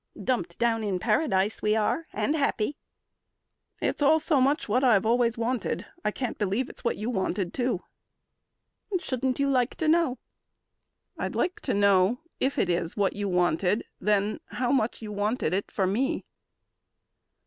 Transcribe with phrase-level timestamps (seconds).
[0.23, 2.75] "Dumped down in paradise we are and happy."
[3.79, 7.11] "It's all so much what I have always wanted, I can't believe it's what you
[7.11, 7.81] wanted, too."
[8.97, 10.17] "Shouldn't you like to know?"
[11.19, 15.53] "I'd like to know If it is what you wanted, then how much You wanted
[15.53, 16.25] it for me."